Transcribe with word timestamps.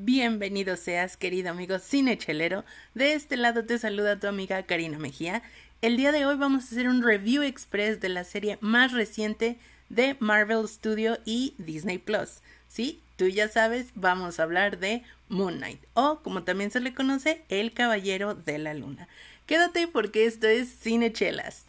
Bienvenido 0.00 0.76
seas, 0.76 1.16
querido 1.16 1.50
amigo 1.50 1.80
cinechelero. 1.80 2.64
De 2.94 3.14
este 3.14 3.36
lado 3.36 3.64
te 3.64 3.80
saluda 3.80 4.20
tu 4.20 4.28
amiga 4.28 4.62
Karina 4.62 4.96
Mejía. 4.96 5.42
El 5.82 5.96
día 5.96 6.12
de 6.12 6.24
hoy 6.24 6.36
vamos 6.36 6.62
a 6.62 6.66
hacer 6.68 6.88
un 6.88 7.02
review 7.02 7.42
express 7.42 8.00
de 8.00 8.08
la 8.08 8.22
serie 8.22 8.58
más 8.60 8.92
reciente 8.92 9.58
de 9.88 10.16
Marvel 10.20 10.68
Studio 10.68 11.18
y 11.24 11.54
Disney 11.58 11.98
Plus. 11.98 12.42
Sí, 12.68 13.00
tú 13.16 13.26
ya 13.26 13.48
sabes, 13.48 13.86
vamos 13.96 14.38
a 14.38 14.44
hablar 14.44 14.78
de 14.78 15.02
Moon 15.28 15.56
Knight 15.56 15.80
o 15.94 16.20
como 16.22 16.44
también 16.44 16.70
se 16.70 16.78
le 16.78 16.94
conoce, 16.94 17.42
El 17.48 17.72
Caballero 17.72 18.36
de 18.36 18.58
la 18.58 18.74
Luna. 18.74 19.08
Quédate 19.46 19.88
porque 19.88 20.26
esto 20.26 20.46
es 20.46 20.78
Cinechelas. 20.78 21.64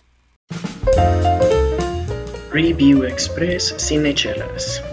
Review 2.51 3.05
Express 3.05 3.73
Cinechelas. 3.79 4.83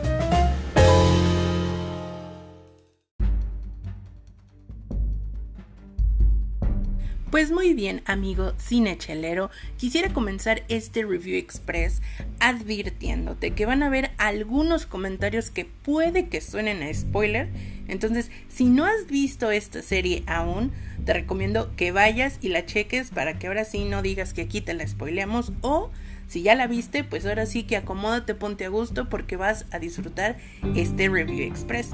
Pues 7.30 7.50
muy 7.50 7.74
bien, 7.74 8.02
amigo 8.06 8.52
cinechelero, 8.56 9.50
quisiera 9.76 10.12
comenzar 10.12 10.62
este 10.68 11.04
review 11.04 11.36
express 11.36 12.00
advirtiéndote 12.38 13.50
que 13.50 13.66
van 13.66 13.82
a 13.82 13.86
haber 13.86 14.12
algunos 14.16 14.86
comentarios 14.86 15.50
que 15.50 15.64
puede 15.64 16.28
que 16.28 16.40
suenen 16.40 16.84
a 16.84 16.94
spoiler. 16.94 17.48
Entonces, 17.88 18.30
si 18.48 18.66
no 18.66 18.84
has 18.84 19.08
visto 19.08 19.50
esta 19.50 19.82
serie 19.82 20.22
aún, 20.28 20.70
te 21.04 21.14
recomiendo 21.14 21.74
que 21.74 21.90
vayas 21.90 22.38
y 22.40 22.48
la 22.48 22.64
cheques 22.64 23.10
para 23.10 23.40
que 23.40 23.48
ahora 23.48 23.64
sí 23.64 23.84
no 23.84 24.02
digas 24.02 24.32
que 24.32 24.42
aquí 24.42 24.60
te 24.60 24.74
la 24.74 24.86
spoileamos 24.86 25.52
o 25.62 25.90
si 26.28 26.42
ya 26.42 26.54
la 26.54 26.68
viste, 26.68 27.02
pues 27.02 27.26
ahora 27.26 27.46
sí 27.46 27.64
que 27.64 27.76
acomódate, 27.76 28.36
ponte 28.36 28.64
a 28.66 28.68
gusto 28.68 29.08
porque 29.08 29.36
vas 29.36 29.66
a 29.72 29.80
disfrutar 29.80 30.36
este 30.76 31.08
review 31.08 31.42
express. 31.42 31.90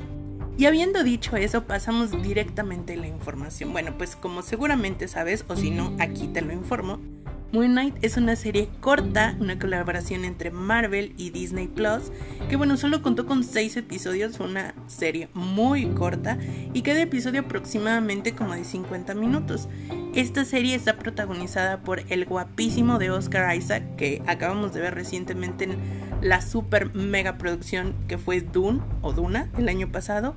Y 0.59 0.67
habiendo 0.67 1.03
dicho 1.03 1.37
eso, 1.37 1.65
pasamos 1.65 2.23
directamente 2.23 2.95
a 2.95 2.97
la 2.97 3.09
información. 3.09 3.73
Bueno, 3.73 3.97
pues 3.97 4.17
como 4.17 4.43
seguramente 4.43 5.09
sabes, 5.09 5.45
o 5.49 5.57
si 5.57 5.71
no, 5.71 5.97
aquí 5.99 6.29
te 6.29 6.43
lo 6.43 6.53
informo, 6.53 7.01
Moon 7.53 7.73
Knight 7.73 7.97
es 8.01 8.17
una 8.17 8.35
serie 8.35 8.71
corta, 8.81 9.37
una 9.39 9.59
colaboración 9.59 10.25
entre 10.25 10.51
Marvel 10.51 11.13
y 11.19 11.29
Disney 11.29 11.69
Plus, 11.69 12.11
que 12.49 12.57
bueno, 12.57 12.79
solo 12.79 13.03
contó 13.03 13.27
con 13.27 13.45
6 13.45 13.77
episodios, 13.77 14.41
una 14.41 14.75
serie 14.87 15.29
muy 15.35 15.87
corta 15.89 16.39
y 16.73 16.81
cada 16.81 17.03
episodio 17.03 17.43
aproximadamente 17.43 18.35
como 18.35 18.55
de 18.55 18.65
50 18.65 19.15
minutos. 19.15 19.69
Esta 20.15 20.47
serie 20.47 20.75
está 20.75 20.99
protagonizada 20.99 21.83
por 21.83 22.01
el 22.11 22.25
guapísimo 22.25 22.99
de 22.99 23.11
Oscar 23.11 23.55
Isaac, 23.55 23.97
que 23.97 24.23
acabamos 24.27 24.73
de 24.73 24.81
ver 24.81 24.95
recientemente 24.95 25.65
en 25.65 25.77
la 26.23 26.41
super 26.41 26.95
mega 26.95 27.37
producción 27.37 27.95
que 28.09 28.17
fue 28.17 28.41
Dune 28.41 28.81
o 29.03 29.13
Duna 29.13 29.49
el 29.59 29.69
año 29.69 29.91
pasado, 29.93 30.37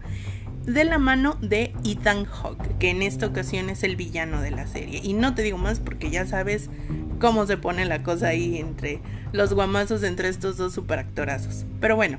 de 0.65 0.83
la 0.83 0.97
mano 0.97 1.37
de 1.41 1.73
Ethan 1.85 2.25
Hawke, 2.25 2.77
que 2.79 2.89
en 2.89 3.03
esta 3.03 3.27
ocasión 3.27 3.69
es 3.69 3.83
el 3.83 3.95
villano 3.95 4.41
de 4.41 4.51
la 4.51 4.65
serie. 4.65 4.99
Y 5.03 5.13
no 5.13 5.35
te 5.35 5.43
digo 5.43 5.57
más 5.57 5.79
porque 5.79 6.09
ya 6.09 6.25
sabes 6.25 6.69
cómo 7.19 7.45
se 7.45 7.57
pone 7.57 7.85
la 7.85 8.03
cosa 8.03 8.29
ahí 8.29 8.57
entre 8.57 8.99
los 9.31 9.53
guamazos 9.53 10.03
entre 10.03 10.27
estos 10.27 10.57
dos 10.57 10.73
superactorazos. 10.73 11.65
Pero 11.79 11.95
bueno, 11.95 12.17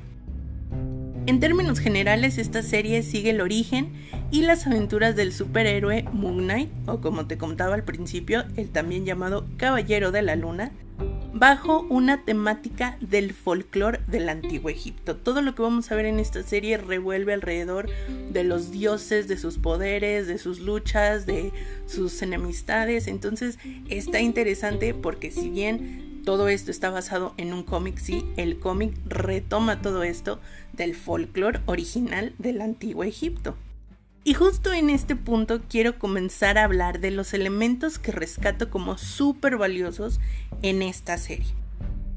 en 1.25 1.41
términos 1.41 1.79
generales 1.79 2.37
esta 2.37 2.63
serie 2.63 3.03
sigue 3.03 3.31
el 3.31 3.41
origen 3.41 3.91
y 4.31 4.43
las 4.43 4.65
aventuras 4.65 5.15
del 5.17 5.33
superhéroe 5.33 6.05
Moon 6.13 6.37
Knight, 6.37 6.69
o 6.85 7.01
como 7.01 7.27
te 7.27 7.37
contaba 7.37 7.75
al 7.75 7.83
principio, 7.83 8.45
el 8.55 8.69
también 8.69 9.05
llamado 9.05 9.45
Caballero 9.57 10.11
de 10.11 10.21
la 10.21 10.37
Luna, 10.37 10.71
bajo 11.39 11.85
una 11.89 12.23
temática 12.23 12.97
del 12.99 13.33
folclore 13.33 13.99
del 14.07 14.27
antiguo 14.29 14.69
Egipto. 14.69 15.15
Todo 15.15 15.41
lo 15.41 15.53
que 15.53 15.61
vamos 15.61 15.91
a 15.91 15.95
ver 15.95 16.05
en 16.05 16.19
esta 16.19 16.41
serie 16.41 16.77
revuelve 16.77 17.33
alrededor 17.33 17.89
de 18.31 18.43
los 18.43 18.71
dioses, 18.71 19.27
de 19.27 19.37
sus 19.37 19.59
poderes, 19.59 20.27
de 20.27 20.39
sus 20.39 20.59
luchas, 20.59 21.25
de 21.25 21.51
sus 21.85 22.21
enemistades. 22.21 23.07
Entonces 23.07 23.59
está 23.89 24.19
interesante 24.19 24.93
porque 24.93 25.29
si 25.31 25.49
bien 25.49 26.21
todo 26.25 26.49
esto 26.49 26.71
está 26.71 26.89
basado 26.89 27.33
en 27.37 27.53
un 27.53 27.63
cómic, 27.63 27.99
sí, 27.99 28.25
el 28.35 28.59
cómic 28.59 28.93
retoma 29.05 29.81
todo 29.81 30.03
esto 30.03 30.39
del 30.73 30.95
folclore 30.95 31.61
original 31.67 32.33
del 32.37 32.61
antiguo 32.61 33.03
Egipto. 33.03 33.55
Y 34.27 34.33
justo 34.33 34.73
en 34.73 34.89
este 34.89 35.15
punto 35.15 35.61
quiero 35.69 35.97
comenzar 35.97 36.57
a 36.57 36.65
hablar 36.65 36.99
de 36.99 37.11
los 37.11 37.33
elementos 37.33 37.97
que 37.97 38.11
rescato 38.11 38.69
como 38.69 38.97
súper 38.97 39.55
valiosos 39.55 40.19
en 40.61 40.81
esta 40.81 41.17
serie. 41.17 41.47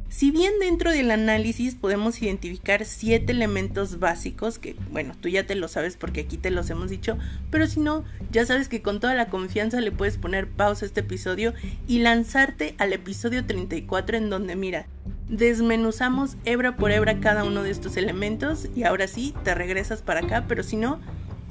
Si 0.08 0.32
bien 0.32 0.54
dentro 0.58 0.90
del 0.90 1.12
análisis 1.12 1.76
podemos 1.76 2.20
identificar 2.20 2.84
siete 2.84 3.30
elementos 3.30 4.00
básicos, 4.00 4.58
que 4.58 4.74
bueno, 4.90 5.14
tú 5.20 5.28
ya 5.28 5.46
te 5.46 5.54
lo 5.54 5.68
sabes 5.68 5.96
porque 5.96 6.22
aquí 6.22 6.36
te 6.36 6.50
los 6.50 6.68
hemos 6.70 6.90
dicho, 6.90 7.16
pero 7.48 7.68
si 7.68 7.78
no, 7.78 8.02
ya 8.32 8.44
sabes 8.44 8.68
que 8.68 8.82
con 8.82 8.98
toda 8.98 9.14
la 9.14 9.28
confianza 9.28 9.80
le 9.80 9.92
puedes 9.92 10.18
poner 10.18 10.48
pausa 10.48 10.86
a 10.86 10.88
este 10.88 11.02
episodio 11.02 11.54
y 11.86 12.00
lanzarte 12.00 12.74
al 12.78 12.92
episodio 12.92 13.46
34 13.46 14.16
en 14.16 14.30
donde 14.30 14.56
mira, 14.56 14.88
desmenuzamos 15.28 16.36
hebra 16.44 16.76
por 16.76 16.90
hebra 16.90 17.20
cada 17.20 17.44
uno 17.44 17.62
de 17.62 17.70
estos 17.70 17.96
elementos 17.96 18.66
y 18.74 18.82
ahora 18.82 19.06
sí, 19.06 19.32
te 19.44 19.54
regresas 19.54 20.02
para 20.02 20.22
acá, 20.22 20.46
pero 20.48 20.64
si 20.64 20.74
no, 20.74 20.98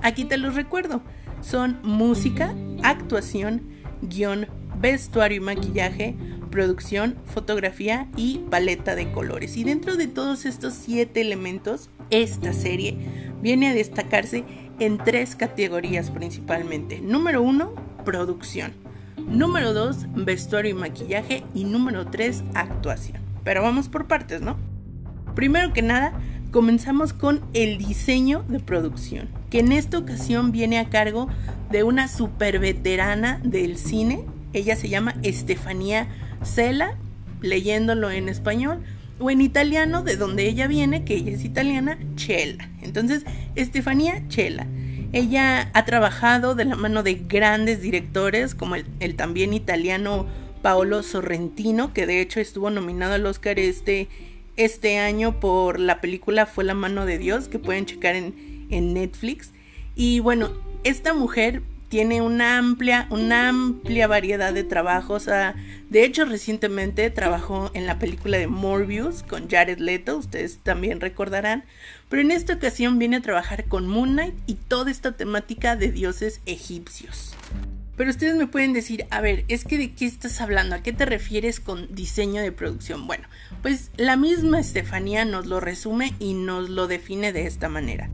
Aquí 0.01 0.25
te 0.25 0.37
los 0.37 0.55
recuerdo. 0.55 1.01
Son 1.41 1.79
música, 1.83 2.53
actuación, 2.83 3.61
guion, 4.01 4.47
vestuario 4.79 5.37
y 5.37 5.41
maquillaje, 5.41 6.15
producción, 6.51 7.15
fotografía 7.25 8.07
y 8.15 8.39
paleta 8.49 8.95
de 8.95 9.11
colores. 9.11 9.57
Y 9.57 9.63
dentro 9.63 9.95
de 9.95 10.07
todos 10.07 10.45
estos 10.45 10.73
siete 10.73 11.21
elementos, 11.21 11.89
esta 12.09 12.53
serie 12.53 12.97
viene 13.41 13.69
a 13.69 13.73
destacarse 13.73 14.43
en 14.79 14.97
tres 14.97 15.35
categorías 15.35 16.11
principalmente. 16.11 17.01
Número 17.01 17.41
uno, 17.41 17.73
producción. 18.05 18.73
Número 19.17 19.73
dos, 19.73 20.05
vestuario 20.15 20.71
y 20.71 20.75
maquillaje. 20.75 21.43
Y 21.53 21.65
número 21.65 22.07
tres, 22.07 22.43
actuación. 22.53 23.17
Pero 23.43 23.61
vamos 23.61 23.89
por 23.89 24.07
partes, 24.07 24.41
¿no? 24.41 24.57
Primero 25.35 25.71
que 25.73 25.81
nada, 25.81 26.13
comenzamos 26.51 27.13
con 27.13 27.41
el 27.53 27.77
diseño 27.77 28.43
de 28.47 28.59
producción, 28.59 29.29
que 29.49 29.59
en 29.59 29.71
esta 29.71 29.97
ocasión 29.97 30.51
viene 30.51 30.79
a 30.79 30.89
cargo 30.89 31.27
de 31.71 31.83
una 31.83 32.07
super 32.07 32.59
veterana 32.59 33.39
del 33.43 33.77
cine. 33.77 34.25
Ella 34.53 34.75
se 34.75 34.89
llama 34.89 35.15
Estefanía 35.21 36.07
Cela, 36.43 36.97
leyéndolo 37.41 38.09
en 38.09 38.29
español, 38.29 38.81
o 39.19 39.29
en 39.29 39.41
italiano, 39.41 40.01
de 40.01 40.15
donde 40.15 40.47
ella 40.47 40.67
viene, 40.67 41.03
que 41.03 41.15
ella 41.15 41.33
es 41.33 41.43
italiana, 41.43 41.99
Chela. 42.15 42.69
Entonces, 42.81 43.25
Estefanía 43.55 44.27
Chela. 44.29 44.65
Ella 45.11 45.71
ha 45.73 45.85
trabajado 45.85 46.55
de 46.55 46.65
la 46.65 46.75
mano 46.75 47.03
de 47.03 47.15
grandes 47.15 47.81
directores 47.81 48.55
como 48.55 48.75
el, 48.75 48.85
el 48.99 49.15
también 49.15 49.53
italiano 49.53 50.27
Paolo 50.61 51.03
Sorrentino, 51.03 51.93
que 51.93 52.05
de 52.05 52.21
hecho 52.21 52.39
estuvo 52.39 52.69
nominado 52.69 53.13
al 53.13 53.25
Oscar 53.25 53.59
este 53.59 54.07
este 54.59 54.99
año 54.99 55.39
por 55.39 55.79
la 55.79 56.01
película 56.01 56.45
Fue 56.45 56.63
la 56.63 56.73
mano 56.73 57.05
de 57.05 57.17
Dios, 57.17 57.47
que 57.47 57.59
pueden 57.59 57.85
checar 57.85 58.15
en, 58.15 58.67
en 58.69 58.93
Netflix. 58.93 59.51
Y 59.95 60.19
bueno, 60.19 60.51
esta 60.83 61.13
mujer 61.13 61.61
tiene 61.89 62.21
una 62.21 62.59
amplia, 62.59 63.07
una 63.09 63.49
amplia 63.49 64.07
variedad 64.07 64.53
de 64.53 64.63
trabajos. 64.63 65.25
de 65.25 66.03
hecho, 66.03 66.25
recientemente 66.25 67.09
trabajó 67.09 67.71
en 67.73 67.87
la 67.87 67.97
película 67.97 68.37
de 68.37 68.47
Morbius 68.47 69.23
con 69.23 69.49
Jared 69.49 69.79
Leto, 69.79 70.17
ustedes 70.17 70.59
también 70.59 71.01
recordarán. 71.01 71.63
Pero 72.07 72.21
en 72.21 72.31
esta 72.31 72.53
ocasión 72.53 72.99
viene 72.99 73.17
a 73.17 73.21
trabajar 73.21 73.65
con 73.65 73.87
Moon 73.87 74.11
Knight 74.11 74.35
y 74.45 74.53
toda 74.53 74.91
esta 74.91 75.13
temática 75.13 75.75
de 75.75 75.91
dioses 75.91 76.41
egipcios. 76.45 77.35
Pero 77.99 78.11
ustedes 78.11 78.37
me 78.37 78.47
pueden 78.47 78.71
decir, 78.71 79.05
a 79.09 79.19
ver, 79.19 79.43
es 79.49 79.65
que 79.65 79.77
de 79.77 79.91
qué 79.91 80.05
estás 80.05 80.39
hablando, 80.39 80.73
a 80.73 80.81
qué 80.81 80.93
te 80.93 81.05
refieres 81.05 81.59
con 81.59 81.93
diseño 81.93 82.41
de 82.41 82.53
producción. 82.53 83.07
Bueno, 83.07 83.27
pues 83.61 83.91
la 83.97 84.15
misma 84.15 84.61
Estefanía 84.61 85.25
nos 85.25 85.47
lo 85.47 85.59
resume 85.59 86.13
y 86.17 86.33
nos 86.33 86.69
lo 86.69 86.87
define 86.87 87.33
de 87.33 87.45
esta 87.45 87.67
manera. 87.67 88.09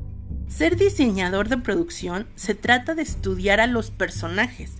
Ser 0.48 0.76
diseñador 0.76 1.50
de 1.50 1.60
producción 1.60 2.26
se 2.34 2.56
trata 2.56 2.96
de 2.96 3.04
estudiar 3.04 3.60
a 3.60 3.68
los 3.68 3.92
personajes 3.92 4.72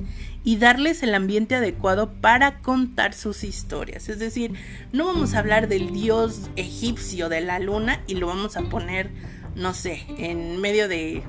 y 0.44 0.58
darles 0.58 1.04
el 1.04 1.14
ambiente 1.14 1.54
adecuado 1.54 2.12
para 2.20 2.64
contar 2.64 3.14
sus 3.14 3.44
historias. 3.44 4.10
Es 4.10 4.18
decir, 4.18 4.54
no 4.92 5.06
vamos 5.06 5.36
a 5.36 5.40
hablar 5.40 5.68
del 5.68 5.92
dios 5.92 6.50
egipcio 6.56 7.30
de 7.30 7.42
la 7.42 7.60
luna 7.60 8.02
y 8.08 8.16
lo 8.16 8.26
vamos 8.26 8.58
a 8.58 8.64
poner, 8.64 9.12
no 9.54 9.76
sé, 9.76 10.04
en 10.18 10.60
medio 10.60 10.88
de 10.88 11.22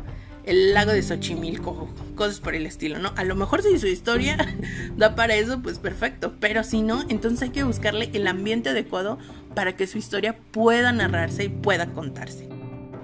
el 0.47 0.75
lago 0.75 0.93
de 0.93 1.03
Xochimilco, 1.03 1.89
cosas 2.15 2.41
por 2.41 2.55
el 2.55 2.67
estilo, 2.67 2.99
¿no? 2.99 3.13
A 3.17 3.25
lo 3.25 3.35
mejor 3.35 3.63
si 3.63 3.79
su 3.79 3.89
historia 3.89 4.37
da 4.97 5.15
para 5.15 5.35
eso, 5.35 5.61
pues 5.61 5.79
perfecto, 5.79 6.37
pero 6.41 6.65
si 6.65 6.83
no, 6.83 7.05
entonces 7.09 7.43
hay 7.43 7.51
que 7.51 7.65
buscarle 7.65 8.11
el 8.15 8.27
ambiente 8.27 8.71
adecuado 8.71 9.19
para 9.55 9.77
que 9.77 9.87
su 9.87 9.99
historia 9.99 10.39
pueda 10.53 10.93
narrarse 10.93 11.45
y 11.45 11.49
pueda 11.49 11.87
contarse. 11.93 12.49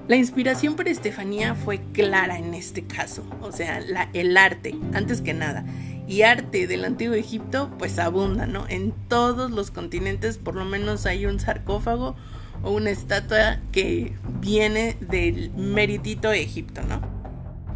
La 0.08 0.16
inspiración 0.16 0.74
para 0.74 0.90
Estefanía 0.90 1.54
fue 1.54 1.80
clara 1.92 2.38
en 2.38 2.54
este 2.54 2.84
caso, 2.84 3.24
o 3.40 3.52
sea, 3.52 3.80
la, 3.80 4.08
el 4.12 4.36
arte, 4.36 4.74
antes 4.94 5.20
que 5.20 5.34
nada. 5.34 5.64
Y 6.08 6.22
arte 6.22 6.66
del 6.66 6.84
antiguo 6.84 7.14
Egipto, 7.14 7.70
pues 7.78 7.98
abunda, 7.98 8.46
¿no? 8.46 8.66
En 8.68 8.92
todos 9.08 9.50
los 9.50 9.70
continentes 9.70 10.38
por 10.38 10.56
lo 10.56 10.64
menos 10.64 11.06
hay 11.06 11.26
un 11.26 11.40
sarcófago 11.40 12.16
o 12.62 12.72
una 12.72 12.90
estatua 12.90 13.60
que 13.70 14.12
viene 14.40 14.96
del 15.00 15.50
meritito 15.52 16.32
Egipto, 16.32 16.82
¿no? 16.82 17.11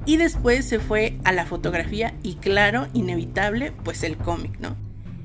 Y 0.06 0.16
después 0.16 0.64
se 0.64 0.78
fue 0.78 1.18
a 1.24 1.32
la 1.32 1.44
fotografía 1.44 2.14
y 2.22 2.36
claro, 2.36 2.86
inevitable, 2.94 3.72
pues 3.84 4.04
el 4.04 4.16
cómic, 4.16 4.58
¿no? 4.60 4.76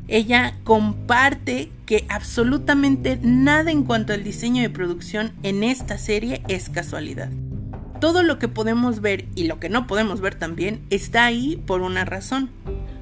Ella 0.08 0.58
comparte 0.66 1.72
que 1.86 2.06
absolutamente 2.10 3.18
nada 3.22 3.72
en 3.72 3.84
cuanto 3.84 4.12
al 4.12 4.24
diseño 4.24 4.62
de 4.62 4.70
producción 4.70 5.32
en 5.44 5.64
esta 5.64 5.98
serie 5.98 6.42
es 6.50 6.70
casualidad. 6.70 7.30
Todo 8.02 8.24
lo 8.24 8.40
que 8.40 8.48
podemos 8.48 9.00
ver 9.00 9.28
y 9.36 9.46
lo 9.46 9.60
que 9.60 9.70
no 9.70 9.88
podemos 9.88 10.20
ver 10.20 10.36
también 10.36 10.82
está 10.90 11.26
ahí 11.26 11.62
por 11.66 11.82
una 11.82 12.04
razón. 12.04 12.50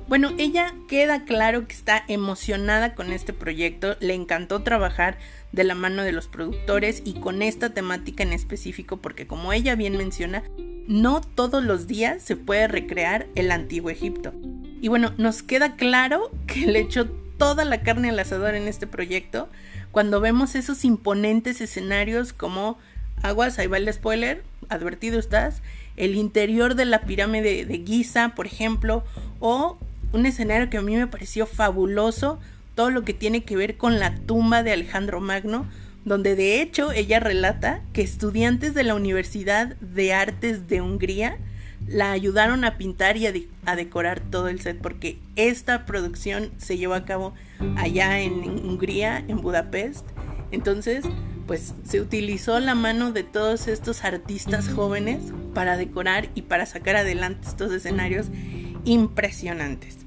Bueno, 0.10 0.32
ella 0.38 0.74
queda 0.88 1.24
claro 1.24 1.68
que 1.68 1.74
está 1.74 2.04
emocionada 2.08 2.96
con 2.96 3.14
este 3.14 3.32
proyecto, 3.32 3.96
le 4.00 4.16
encantó 4.16 4.64
trabajar 4.64 5.18
de 5.52 5.64
la 5.64 5.76
mano 5.76 6.04
de 6.04 6.12
los 6.12 6.28
productores 6.28 7.02
y 7.06 7.14
con 7.14 7.42
esta 7.42 7.74
temática 7.76 8.24
en 8.24 8.34
específico 8.34 8.98
porque 8.98 9.28
como 9.28 9.54
ella 9.54 9.76
bien 9.76 9.98
menciona, 9.98 10.44
no 10.90 11.22
todos 11.22 11.64
los 11.64 11.86
días 11.86 12.22
se 12.22 12.36
puede 12.36 12.68
recrear 12.68 13.28
el 13.36 13.52
antiguo 13.52 13.92
Egipto. 13.92 14.34
Y 14.82 14.88
bueno, 14.88 15.14
nos 15.18 15.44
queda 15.44 15.76
claro 15.76 16.32
que 16.48 16.66
le 16.66 16.80
echó 16.80 17.06
toda 17.38 17.64
la 17.64 17.82
carne 17.84 18.10
al 18.10 18.20
asador 18.20 18.56
en 18.56 18.68
este 18.68 18.88
proyecto 18.88 19.50
cuando 19.92 20.20
vemos 20.20 20.56
esos 20.56 20.86
imponentes 20.86 21.62
escenarios 21.62 22.34
como 22.34 22.78
aguas, 23.22 23.60
ahí 23.60 23.68
va 23.68 23.78
el 23.78 23.92
spoiler, 23.92 24.44
advertido 24.70 25.20
estás, 25.20 25.62
el 25.96 26.16
interior 26.16 26.76
de 26.76 26.86
la 26.86 27.02
pirámide 27.02 27.66
de 27.66 27.84
Giza, 27.86 28.34
por 28.36 28.48
ejemplo, 28.48 29.04
o 29.40 29.78
un 30.12 30.26
escenario 30.26 30.70
que 30.70 30.78
a 30.78 30.82
mí 30.82 30.96
me 30.96 31.08
pareció 31.08 31.46
fabuloso, 31.46 32.40
todo 32.76 32.90
lo 32.90 33.04
que 33.04 33.14
tiene 33.14 33.44
que 33.44 33.56
ver 33.56 33.78
con 33.78 34.00
la 34.00 34.16
tumba 34.16 34.64
de 34.64 34.72
Alejandro 34.72 35.20
Magno, 35.20 35.68
donde 36.06 36.36
de 36.36 36.62
hecho 36.62 36.92
ella 36.92 37.20
relata 37.20 37.82
que 37.94 38.02
estudiantes 38.02 38.74
de 38.74 38.84
la 38.84 38.96
Universidad 38.96 39.76
de 39.78 40.14
Artes 40.14 40.68
de 40.68 40.82
Hungría 40.82 41.38
la 41.88 42.12
ayudaron 42.12 42.66
a 42.66 42.78
pintar 42.78 43.18
y 43.18 43.28
a, 43.66 43.76
decorar 43.76 44.20
todo 44.20 44.48
el 44.48 44.62
set 44.62 44.80
porque 44.80 45.18
esta 45.36 45.86
producción 45.86 46.52
se 46.58 46.78
llevó 46.78 46.94
a 46.94 47.06
cabo 47.06 47.34
allá 47.78 48.20
en, 48.20 48.44
Hungría, 48.44 49.24
en 49.28 49.42
Budapest. 49.42 50.06
Entonces, 50.52 51.06
pues 51.48 51.74
se 51.84 52.02
utilizó 52.02 52.60
la 52.60 52.76
mano 52.76 53.12
de 53.12 53.24
todos 53.24 53.68
estos 53.68 54.04
artistas 54.04 54.70
jóvenes 54.70 55.20
para 55.54 55.78
decorar 55.78 56.30
y 56.36 56.44
para 56.44 56.66
sacar 56.66 56.96
adelante 56.96 57.48
estos 57.48 57.72
escenarios 57.72 58.28
impresionantes. 58.86 59.98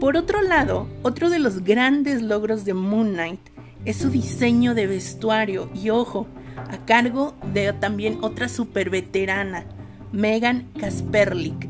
Por 0.00 0.16
otro 0.16 0.42
lado, 0.42 0.88
otro 1.02 1.30
de 1.30 1.38
los 1.38 1.62
grandes 1.62 2.22
logros 2.22 2.64
de 2.64 2.74
Moon 2.74 3.12
Knight 3.12 3.53
es 3.84 3.96
su 3.96 4.10
diseño 4.10 4.74
de 4.74 4.86
vestuario 4.86 5.70
y 5.74 5.90
ojo, 5.90 6.26
a 6.56 6.84
cargo 6.86 7.34
de 7.52 7.72
también 7.72 8.18
otra 8.22 8.48
super 8.48 8.90
veterana, 8.90 9.66
Megan 10.12 10.68
Kasperlik. 10.78 11.68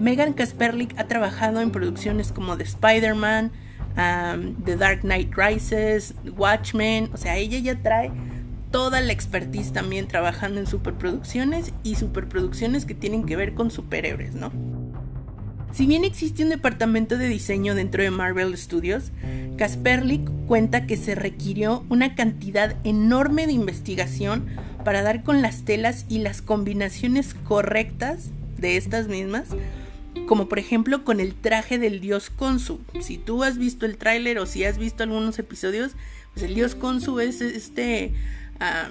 Megan 0.00 0.32
Kasperlik 0.32 0.98
ha 0.98 1.06
trabajado 1.06 1.60
en 1.60 1.70
producciones 1.70 2.32
como 2.32 2.56
The 2.56 2.64
Spider-Man, 2.64 3.52
The 4.64 4.76
Dark 4.76 5.02
Knight 5.02 5.32
Rises, 5.36 6.14
Watchmen, 6.36 7.10
o 7.12 7.16
sea, 7.16 7.36
ella 7.36 7.58
ya 7.58 7.80
trae 7.80 8.10
toda 8.70 9.00
la 9.00 9.12
expertise 9.12 9.72
también 9.72 10.08
trabajando 10.08 10.58
en 10.58 10.66
superproducciones 10.66 11.72
y 11.84 11.94
superproducciones 11.94 12.84
que 12.84 12.94
tienen 12.94 13.24
que 13.24 13.36
ver 13.36 13.54
con 13.54 13.70
superhéroes, 13.70 14.34
¿no? 14.34 14.50
Si 15.74 15.86
bien 15.86 16.04
existe 16.04 16.44
un 16.44 16.50
departamento 16.50 17.18
de 17.18 17.26
diseño 17.26 17.74
dentro 17.74 18.00
de 18.00 18.12
Marvel 18.12 18.56
Studios, 18.56 19.10
Kasperlik 19.56 20.22
cuenta 20.46 20.86
que 20.86 20.96
se 20.96 21.16
requirió 21.16 21.84
una 21.88 22.14
cantidad 22.14 22.76
enorme 22.84 23.48
de 23.48 23.54
investigación 23.54 24.46
para 24.84 25.02
dar 25.02 25.24
con 25.24 25.42
las 25.42 25.64
telas 25.64 26.06
y 26.08 26.18
las 26.18 26.42
combinaciones 26.42 27.34
correctas 27.34 28.30
de 28.56 28.76
estas 28.76 29.08
mismas, 29.08 29.48
como 30.28 30.48
por 30.48 30.60
ejemplo 30.60 31.02
con 31.02 31.18
el 31.18 31.34
traje 31.34 31.80
del 31.80 32.00
dios 32.00 32.30
Konsu. 32.30 32.80
Si 33.00 33.18
tú 33.18 33.42
has 33.42 33.58
visto 33.58 33.84
el 33.84 33.96
tráiler 33.96 34.38
o 34.38 34.46
si 34.46 34.62
has 34.62 34.78
visto 34.78 35.02
algunos 35.02 35.40
episodios, 35.40 35.96
pues 36.34 36.46
el 36.46 36.54
dios 36.54 36.76
Konsu 36.76 37.18
es 37.18 37.40
este 37.40 38.12
ah, 38.60 38.90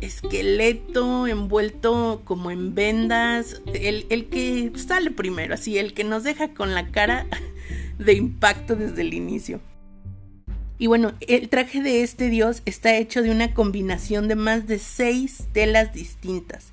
esqueleto 0.00 1.26
envuelto 1.26 2.22
como 2.24 2.50
en 2.50 2.74
vendas, 2.74 3.60
el, 3.74 4.06
el 4.10 4.26
que 4.26 4.72
sale 4.76 5.10
primero, 5.10 5.54
así, 5.54 5.78
el 5.78 5.94
que 5.94 6.04
nos 6.04 6.24
deja 6.24 6.54
con 6.54 6.74
la 6.74 6.88
cara 6.88 7.26
de 7.98 8.14
impacto 8.14 8.76
desde 8.76 9.02
el 9.02 9.14
inicio. 9.14 9.60
Y 10.78 10.86
bueno, 10.86 11.12
el 11.20 11.48
traje 11.48 11.82
de 11.82 12.02
este 12.02 12.30
dios 12.30 12.62
está 12.64 12.96
hecho 12.96 13.22
de 13.22 13.32
una 13.32 13.52
combinación 13.52 14.28
de 14.28 14.36
más 14.36 14.68
de 14.68 14.78
seis 14.78 15.48
telas 15.52 15.92
distintas, 15.92 16.72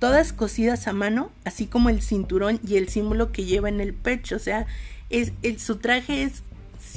todas 0.00 0.32
cosidas 0.32 0.88
a 0.88 0.92
mano, 0.92 1.30
así 1.44 1.66
como 1.66 1.88
el 1.88 2.02
cinturón 2.02 2.58
y 2.66 2.76
el 2.76 2.88
símbolo 2.88 3.30
que 3.30 3.44
lleva 3.44 3.68
en 3.68 3.80
el 3.80 3.94
pecho. 3.94 4.34
O 4.34 4.40
sea, 4.40 4.66
es, 5.08 5.32
su 5.58 5.76
traje 5.76 6.24
es 6.24 6.42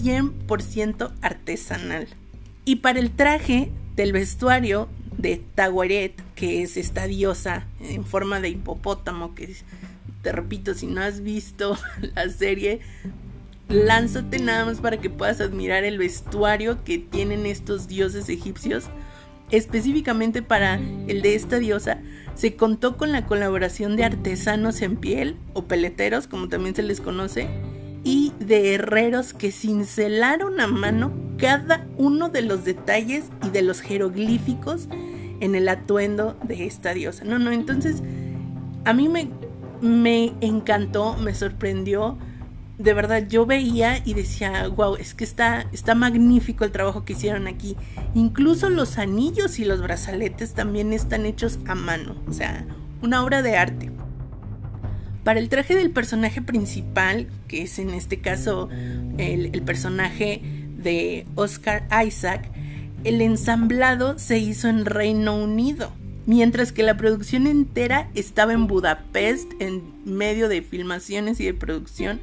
100% 0.01 1.11
artesanal. 1.21 2.07
Y 2.65 2.77
para 2.77 2.99
el 2.99 3.11
traje 3.11 3.71
del 3.95 4.11
vestuario 4.11 4.89
de 5.17 5.41
Tawaret, 5.55 6.13
que 6.35 6.61
es 6.61 6.77
esta 6.77 7.07
diosa 7.07 7.65
en 7.79 8.05
forma 8.05 8.39
de 8.39 8.49
hipopótamo, 8.49 9.33
que 9.35 9.55
te 10.21 10.31
repito, 10.31 10.73
si 10.73 10.87
no 10.87 11.01
has 11.01 11.21
visto 11.21 11.77
la 12.15 12.29
serie, 12.29 12.79
lánzate 13.69 14.39
nada 14.39 14.65
más 14.65 14.79
para 14.79 14.97
que 14.97 15.09
puedas 15.09 15.41
admirar 15.41 15.83
el 15.83 15.97
vestuario 15.97 16.83
que 16.83 16.97
tienen 16.97 17.45
estos 17.45 17.87
dioses 17.87 18.29
egipcios. 18.29 18.85
Específicamente 19.49 20.41
para 20.41 20.75
el 21.07 21.21
de 21.21 21.35
esta 21.35 21.57
diosa, 21.57 22.01
se 22.35 22.55
contó 22.55 22.97
con 22.97 23.13
la 23.13 23.25
colaboración 23.25 23.95
de 23.95 24.03
artesanos 24.03 24.81
en 24.81 24.97
piel 24.97 25.37
o 25.53 25.63
peleteros, 25.63 26.27
como 26.27 26.49
también 26.49 26.75
se 26.75 26.83
les 26.83 26.99
conoce, 26.99 27.47
y 28.03 28.33
de 28.39 28.73
herreros 28.73 29.33
que 29.33 29.51
cincelaron 29.51 30.59
a 30.59 30.67
mano 30.67 31.13
cada 31.37 31.87
uno 31.97 32.29
de 32.29 32.41
los 32.41 32.65
detalles 32.65 33.25
y 33.45 33.49
de 33.49 33.61
los 33.61 33.81
jeroglíficos 33.81 34.87
en 35.39 35.55
el 35.55 35.69
atuendo 35.69 36.37
de 36.43 36.65
esta 36.65 36.93
diosa. 36.93 37.23
No, 37.23 37.39
no, 37.39 37.51
entonces 37.51 38.01
a 38.85 38.93
mí 38.93 39.09
me, 39.09 39.29
me 39.81 40.33
encantó, 40.41 41.15
me 41.17 41.33
sorprendió 41.33 42.17
de 42.77 42.93
verdad 42.93 43.27
yo 43.27 43.45
veía 43.45 44.01
y 44.05 44.13
decía, 44.13 44.67
wow, 44.67 44.95
es 44.95 45.13
que 45.13 45.23
está, 45.23 45.67
está 45.71 45.95
magnífico 45.95 46.63
el 46.63 46.71
trabajo 46.71 47.05
que 47.05 47.13
hicieron 47.13 47.47
aquí. 47.47 47.75
Incluso 48.13 48.69
los 48.69 48.97
anillos 48.97 49.59
y 49.59 49.65
los 49.65 49.81
brazaletes 49.81 50.53
también 50.53 50.93
están 50.93 51.25
hechos 51.25 51.59
a 51.67 51.75
mano, 51.75 52.15
o 52.27 52.33
sea, 52.33 52.65
una 53.01 53.23
obra 53.23 53.41
de 53.41 53.57
arte. 53.57 53.91
Para 55.23 55.39
el 55.39 55.49
traje 55.49 55.75
del 55.75 55.91
personaje 55.91 56.41
principal, 56.41 57.27
que 57.47 57.63
es 57.63 57.79
en 57.79 57.89
este 57.89 58.21
caso 58.21 58.69
el, 59.17 59.49
el 59.53 59.61
personaje 59.63 60.41
de 60.77 61.25
Oscar 61.35 61.87
Isaac, 62.05 62.49
el 63.03 63.21
ensamblado 63.21 64.17
se 64.17 64.39
hizo 64.39 64.67
en 64.67 64.85
Reino 64.85 65.35
Unido, 65.35 65.91
mientras 66.25 66.71
que 66.71 66.83
la 66.83 66.97
producción 66.97 67.47
entera 67.47 68.09
estaba 68.15 68.53
en 68.53 68.67
Budapest 68.67 69.51
en 69.59 69.83
medio 70.05 70.49
de 70.49 70.61
filmaciones 70.61 71.39
y 71.39 71.45
de 71.45 71.53
producción 71.53 72.19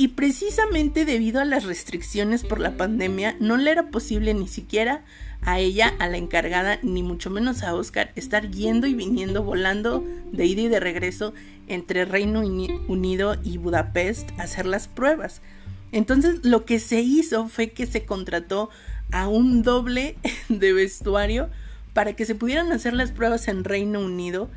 y 0.00 0.08
precisamente 0.08 1.04
debido 1.04 1.40
a 1.40 1.44
las 1.44 1.64
restricciones 1.64 2.44
por 2.44 2.60
la 2.60 2.76
pandemia 2.76 3.36
no 3.40 3.56
le 3.56 3.72
era 3.72 3.90
posible 3.90 4.32
ni 4.32 4.46
siquiera 4.46 5.04
a 5.42 5.58
ella, 5.58 5.92
a 5.98 6.08
la 6.08 6.18
encargada, 6.18 6.78
ni 6.82 7.02
mucho 7.02 7.30
menos 7.30 7.64
a 7.64 7.74
Oscar, 7.74 8.12
estar 8.14 8.48
yendo 8.50 8.86
y 8.86 8.94
viniendo, 8.94 9.42
volando 9.42 10.04
de 10.32 10.46
ida 10.46 10.62
y 10.62 10.68
de 10.68 10.80
regreso 10.80 11.34
entre 11.66 12.04
Reino 12.04 12.40
Unido 12.40 13.36
y 13.42 13.58
Budapest 13.58 14.30
a 14.38 14.44
hacer 14.44 14.66
las 14.66 14.86
pruebas. 14.86 15.42
Entonces 15.90 16.44
lo 16.44 16.64
que 16.64 16.78
se 16.78 17.00
hizo 17.00 17.48
fue 17.48 17.70
que 17.70 17.86
se 17.86 18.04
contrató 18.04 18.70
a 19.10 19.28
un 19.28 19.62
doble 19.62 20.16
de 20.48 20.72
vestuario 20.72 21.48
para 21.92 22.14
que 22.14 22.24
se 22.24 22.34
pudieran 22.34 22.72
hacer 22.72 22.92
las 22.92 23.10
pruebas 23.10 23.48
en 23.48 23.64
Reino 23.64 24.00
Unido 24.00 24.48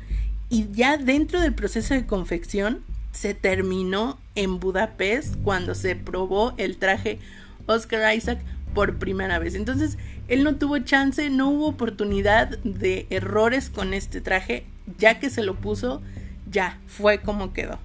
y 0.48 0.68
ya 0.72 0.96
dentro 0.96 1.40
del 1.40 1.54
proceso 1.54 1.94
de 1.94 2.06
confección 2.06 2.82
se 3.12 3.34
terminó 3.34 4.18
en 4.34 4.60
Budapest 4.60 5.36
cuando 5.42 5.74
se 5.74 5.96
probó 5.96 6.54
el 6.56 6.76
traje 6.76 7.18
Oscar 7.66 8.14
Isaac 8.14 8.40
por 8.74 8.98
primera 8.98 9.38
vez. 9.38 9.54
Entonces, 9.54 9.98
él 10.28 10.44
no 10.44 10.56
tuvo 10.56 10.78
chance, 10.78 11.28
no 11.30 11.50
hubo 11.50 11.68
oportunidad 11.68 12.58
de 12.58 13.06
errores 13.10 13.70
con 13.70 13.94
este 13.94 14.20
traje, 14.20 14.64
ya 14.98 15.18
que 15.18 15.30
se 15.30 15.42
lo 15.42 15.56
puso, 15.56 16.02
ya 16.50 16.78
fue 16.86 17.20
como 17.20 17.52
quedó. 17.52 17.78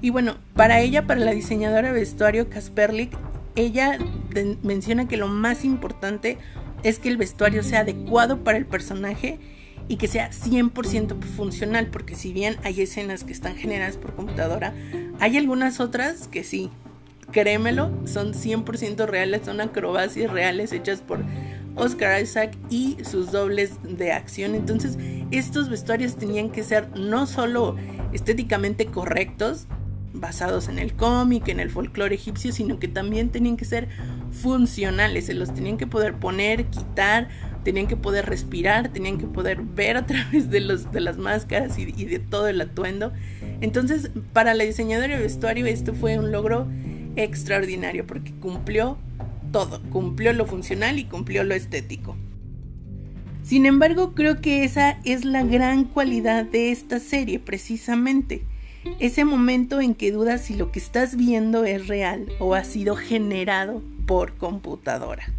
Y 0.00 0.10
bueno, 0.10 0.36
para 0.54 0.80
ella, 0.80 1.06
para 1.06 1.20
la 1.20 1.32
diseñadora 1.32 1.88
de 1.88 2.00
vestuario 2.00 2.48
Kasperlik, 2.48 3.14
ella 3.56 3.98
menciona 4.62 5.08
que 5.08 5.16
lo 5.16 5.28
más 5.28 5.64
importante 5.64 6.38
es 6.82 6.98
que 6.98 7.08
el 7.08 7.16
vestuario 7.16 7.62
sea 7.62 7.80
adecuado 7.80 8.42
para 8.42 8.58
el 8.58 8.66
personaje 8.66 9.38
y 9.88 9.96
que 9.96 10.08
sea 10.08 10.30
100% 10.30 11.22
funcional, 11.22 11.88
porque 11.88 12.14
si 12.14 12.32
bien 12.32 12.56
hay 12.64 12.80
escenas 12.80 13.24
que 13.24 13.32
están 13.32 13.56
generadas 13.56 13.96
por 13.96 14.14
computadora, 14.14 14.74
hay 15.20 15.36
algunas 15.36 15.80
otras 15.80 16.28
que 16.28 16.44
sí, 16.44 16.70
créemelo, 17.30 17.90
son 18.06 18.32
100% 18.32 19.06
reales, 19.06 19.42
son 19.44 19.60
acrobacias 19.60 20.30
reales 20.30 20.72
hechas 20.72 21.00
por 21.00 21.20
Oscar 21.74 22.22
Isaac 22.22 22.56
y 22.70 22.96
sus 23.04 23.32
dobles 23.32 23.72
de 23.82 24.12
acción. 24.12 24.54
Entonces, 24.54 24.98
estos 25.30 25.68
vestuarios 25.68 26.16
tenían 26.16 26.50
que 26.50 26.62
ser 26.62 26.88
no 26.96 27.26
solo 27.26 27.76
estéticamente 28.12 28.86
correctos, 28.86 29.66
basados 30.14 30.68
en 30.68 30.78
el 30.78 30.94
cómic, 30.94 31.48
en 31.48 31.60
el 31.60 31.70
folclore 31.70 32.14
egipcio, 32.14 32.52
sino 32.52 32.78
que 32.78 32.88
también 32.88 33.30
tenían 33.30 33.56
que 33.56 33.64
ser 33.64 33.88
funcionales, 34.30 35.26
se 35.26 35.34
los 35.34 35.54
tenían 35.54 35.76
que 35.76 35.86
poder 35.86 36.14
poner, 36.14 36.66
quitar, 36.66 37.28
tenían 37.64 37.86
que 37.86 37.96
poder 37.96 38.26
respirar, 38.26 38.92
tenían 38.92 39.18
que 39.18 39.26
poder 39.26 39.62
ver 39.62 39.96
a 39.96 40.06
través 40.06 40.50
de, 40.50 40.60
los, 40.60 40.90
de 40.92 41.00
las 41.00 41.18
máscaras 41.18 41.78
y, 41.78 41.94
y 41.96 42.04
de 42.04 42.18
todo 42.18 42.48
el 42.48 42.60
atuendo. 42.60 43.12
Entonces, 43.60 44.10
para 44.32 44.54
la 44.54 44.64
diseñadora 44.64 45.16
de 45.16 45.22
vestuario 45.22 45.66
esto 45.66 45.94
fue 45.94 46.18
un 46.18 46.32
logro 46.32 46.66
extraordinario 47.16 48.06
porque 48.06 48.32
cumplió 48.32 48.98
todo, 49.52 49.82
cumplió 49.90 50.32
lo 50.32 50.46
funcional 50.46 50.98
y 50.98 51.04
cumplió 51.04 51.44
lo 51.44 51.54
estético. 51.54 52.16
Sin 53.42 53.66
embargo, 53.66 54.14
creo 54.14 54.40
que 54.40 54.64
esa 54.64 54.98
es 55.04 55.24
la 55.24 55.42
gran 55.42 55.84
cualidad 55.84 56.44
de 56.44 56.70
esta 56.70 57.00
serie, 57.00 57.38
precisamente. 57.38 58.44
Ese 58.98 59.24
momento 59.24 59.80
en 59.80 59.94
que 59.94 60.12
dudas 60.12 60.42
si 60.42 60.54
lo 60.54 60.72
que 60.72 60.78
estás 60.78 61.16
viendo 61.16 61.64
es 61.64 61.88
real 61.88 62.26
o 62.38 62.54
ha 62.54 62.64
sido 62.64 62.96
generado 62.96 63.82
por 64.06 64.34
computadora. 64.34 65.32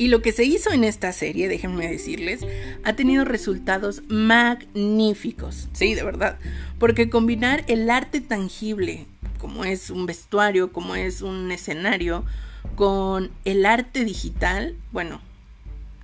Y 0.00 0.08
lo 0.08 0.22
que 0.22 0.32
se 0.32 0.44
hizo 0.44 0.72
en 0.72 0.82
esta 0.82 1.12
serie, 1.12 1.46
déjenme 1.46 1.86
decirles, 1.86 2.40
ha 2.84 2.94
tenido 2.94 3.26
resultados 3.26 4.02
magníficos. 4.08 5.68
Sí, 5.72 5.94
de 5.94 6.02
verdad. 6.02 6.38
Porque 6.78 7.10
combinar 7.10 7.64
el 7.66 7.90
arte 7.90 8.22
tangible, 8.22 9.04
como 9.38 9.64
es 9.66 9.90
un 9.90 10.06
vestuario, 10.06 10.72
como 10.72 10.94
es 10.94 11.20
un 11.20 11.52
escenario, 11.52 12.24
con 12.76 13.30
el 13.44 13.66
arte 13.66 14.06
digital, 14.06 14.74
bueno, 14.90 15.20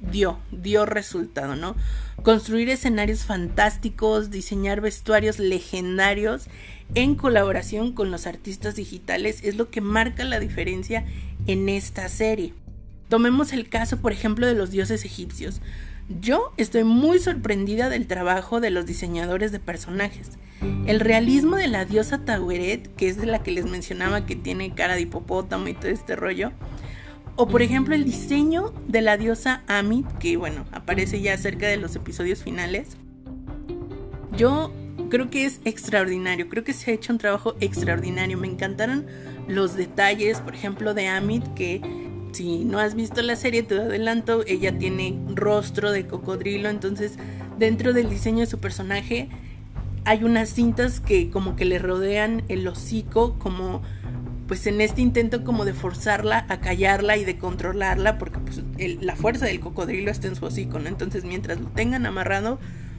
dio, 0.00 0.38
dio 0.50 0.87
resultado, 0.87 1.57
¿no? 1.57 1.76
Construir 2.23 2.69
escenarios 2.69 3.25
fantásticos, 3.25 4.31
diseñar 4.31 4.81
vestuarios 4.81 5.38
legendarios 5.38 6.47
en 6.95 7.15
colaboración 7.15 7.93
con 7.93 8.11
los 8.11 8.26
artistas 8.26 8.76
digitales 8.76 9.41
es 9.43 9.57
lo 9.57 9.71
que 9.71 9.81
marca 9.81 10.25
la 10.25 10.38
diferencia 10.41 11.05
en 11.47 11.69
esta 11.69 12.09
serie. 12.09 12.55
Tomemos 13.09 13.53
el 13.53 13.69
caso, 13.69 13.99
por 13.99 14.12
ejemplo, 14.12 14.47
de 14.47 14.55
los 14.55 14.71
dioses 14.71 15.05
egipcios. 15.05 15.61
Yo 16.21 16.53
estoy 16.57 16.85
muy 16.85 17.19
sorprendida 17.19 17.88
del 17.88 18.07
trabajo 18.07 18.61
de 18.61 18.71
los 18.71 18.87
diseñadores 18.87 19.53
de 19.53 19.61
personajes. 19.61 20.31
El 20.87 21.00
realismo 21.00 21.57
de 21.57 21.69
la 21.69 21.85
diosa 21.85 22.25
Taweret, 22.25 22.95
que 22.97 23.09
es 23.09 23.17
de 23.17 23.26
la 23.26 23.43
que 23.43 23.50
les 23.50 23.67
mencionaba 23.67 24.25
que 24.25 24.37
tiene 24.37 24.75
cara 24.75 24.95
de 24.95 25.03
hipopótamo 25.03 25.69
y 25.69 25.75
todo 25.75 25.88
este 25.88 26.17
rollo, 26.17 26.53
o 27.37 27.47
por 27.47 27.62
ejemplo 27.62 27.95
el 27.95 28.05
diseño 28.05 28.73
de 28.88 29.02
la 29.02 29.16
diosa 29.16 29.62
Amit, 29.66 30.07
que 30.19 30.37
bueno, 30.37 30.64
aparece 30.73 31.21
ya 31.21 31.37
cerca 31.37 31.69
de 31.69 31.76
los 31.76 31.95
episodios 31.95 32.43
finales. 32.43 32.97
Yo 34.37 34.73
creo 35.11 35.31
que 35.31 35.45
es 35.45 35.61
extraordinario, 35.64 36.49
creo 36.49 36.64
que 36.64 36.73
se 36.73 36.90
ha 36.90 36.95
hecho 36.95 37.12
un 37.12 37.19
trabajo 37.19 37.55
extraordinario. 37.61 38.38
Me 38.38 38.49
encantaron 38.49 39.07
los 39.49 39.76
detalles, 39.76 40.40
por 40.40 40.55
ejemplo, 40.55 40.95
de 40.95 41.09
Amit, 41.09 41.45
que 41.55 41.81
si 42.33 42.64
no 42.64 42.78
has 42.78 42.95
visto 42.95 43.23
la 43.23 43.37
serie, 43.37 43.62
te 43.62 43.76
adelanto, 43.76 44.45
ella 44.47 44.76
tiene 44.76 45.19
rostro 45.35 45.90
de 45.90 46.07
cocodrilo, 46.07 46.69
entonces 46.69 47.19
dentro 47.59 47.93
del 47.93 48.11
diseño 48.11 48.40
de 48.40 48.47
su 48.47 48.59
personaje 48.59 49.28
hay 50.05 50.23
unas 50.23 50.50
cintas 50.50 51.00
que 51.00 51.31
como 51.31 51.57
que 51.57 51.64
le 51.64 51.78
rodean 51.78 52.45
el 52.49 52.69
hocico, 52.69 53.38
como 53.38 53.83
pues 54.47 54.67
en 54.67 54.81
este 54.81 55.00
intento 55.00 55.45
como 55.45 55.65
de 55.65 55.75
forzarla 55.75 56.47
a 56.49 56.61
callarla 56.61 57.17
y 57.17 57.25
de 57.25 57.38
controlarla, 57.38 58.19
porque 58.19 58.38
pues, 58.38 58.62
la 59.00 59.17
fuerza 59.17 59.47
del 59.47 59.61
cocodrilo 59.61 60.11
está 60.11 60.29
en 60.29 60.37
su 60.37 60.45
hocico, 60.45 60.79
¿no? 60.79 60.88
Entonces 60.88 61.25
mientras 61.25 61.61
lo 61.61 61.69
tengan 61.69 62.07
amarrado, 62.07 62.59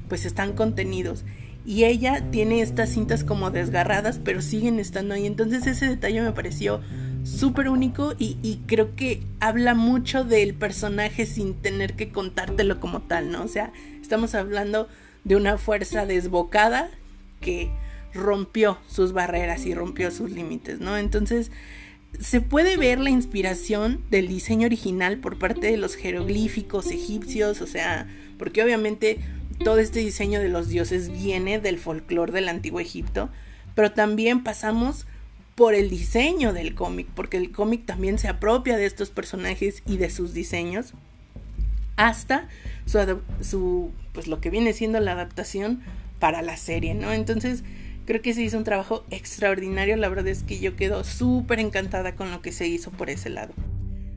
pues 0.09 0.25
están 0.25 0.53
contenidos. 0.53 1.23
Y 1.65 1.83
ella 1.83 2.23
tiene 2.31 2.61
estas 2.61 2.89
cintas 2.89 3.23
como 3.23 3.51
desgarradas, 3.51 4.19
pero 4.23 4.41
siguen 4.41 4.79
estando 4.79 5.13
ahí. 5.13 5.25
Entonces 5.25 5.67
ese 5.67 5.87
detalle 5.87 6.21
me 6.21 6.31
pareció 6.31 6.81
súper 7.23 7.67
único 7.67 8.13
y, 8.17 8.37
y, 8.41 8.61
creo 8.67 8.95
que 8.95 9.21
habla 9.41 9.73
mucho 9.73 10.23
del 10.23 10.53
personaje 10.53 11.25
sin 11.25 11.55
tener 11.55 11.95
que 11.95 12.09
contártelo 12.09 12.79
como 12.79 13.01
tal, 13.01 13.31
¿no? 13.31 13.43
O 13.43 13.47
sea, 13.49 13.73
estamos 14.01 14.33
hablando 14.33 14.87
de 15.25 15.35
una 15.35 15.57
fuerza 15.57 16.05
desbocada 16.05 16.89
que 17.41 17.69
rompió 18.17 18.77
sus 18.87 19.13
barreras 19.13 19.65
y 19.65 19.73
rompió 19.73 20.11
sus 20.11 20.31
límites, 20.31 20.79
¿no? 20.79 20.97
Entonces, 20.97 21.51
se 22.19 22.41
puede 22.41 22.77
ver 22.77 22.99
la 22.99 23.09
inspiración 23.09 24.01
del 24.09 24.27
diseño 24.27 24.65
original 24.65 25.19
por 25.19 25.37
parte 25.37 25.67
de 25.67 25.77
los 25.77 25.95
jeroglíficos 25.95 26.87
egipcios, 26.87 27.61
o 27.61 27.67
sea, 27.67 28.07
porque 28.37 28.63
obviamente 28.63 29.19
todo 29.63 29.79
este 29.79 29.99
diseño 29.99 30.39
de 30.39 30.49
los 30.49 30.69
dioses 30.69 31.09
viene 31.09 31.59
del 31.59 31.77
folclore 31.77 32.31
del 32.31 32.49
antiguo 32.49 32.79
Egipto, 32.79 33.29
pero 33.75 33.91
también 33.91 34.43
pasamos 34.43 35.05
por 35.55 35.73
el 35.73 35.89
diseño 35.89 36.53
del 36.53 36.75
cómic, 36.75 37.07
porque 37.15 37.37
el 37.37 37.51
cómic 37.51 37.85
también 37.85 38.19
se 38.19 38.27
apropia 38.27 38.77
de 38.77 38.85
estos 38.85 39.09
personajes 39.09 39.81
y 39.85 39.97
de 39.97 40.09
sus 40.09 40.33
diseños, 40.33 40.93
hasta 41.95 42.47
su, 42.85 43.19
su 43.41 43.91
pues 44.13 44.27
lo 44.27 44.39
que 44.39 44.51
viene 44.51 44.73
siendo 44.73 44.99
la 44.99 45.13
adaptación 45.13 45.81
para 46.19 46.41
la 46.41 46.57
serie, 46.57 46.93
¿no? 46.93 47.11
Entonces, 47.11 47.63
Creo 48.07 48.21
que 48.21 48.33
se 48.33 48.41
hizo 48.41 48.57
un 48.57 48.63
trabajo 48.63 49.03
extraordinario, 49.11 49.97
la 49.97 50.07
verdad 50.07 50.29
es 50.29 50.41
que 50.41 50.59
yo 50.59 50.77
quedo 50.77 51.03
súper 51.03 51.59
encantada 51.59 52.15
con 52.15 52.31
lo 52.31 52.41
que 52.41 52.53
se 52.53 52.65
hizo 52.65 52.89
por 52.89 53.09
ese 53.09 53.29
lado. 53.29 53.53